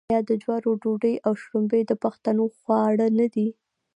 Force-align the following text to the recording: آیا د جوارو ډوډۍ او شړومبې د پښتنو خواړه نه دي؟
آیا 0.09 0.19
د 0.29 0.31
جوارو 0.41 0.71
ډوډۍ 0.81 1.15
او 1.25 1.31
شړومبې 1.41 1.81
د 1.85 1.91
پښتنو 2.03 2.43
خواړه 2.57 3.07
نه 3.19 3.27
دي؟ 3.33 3.47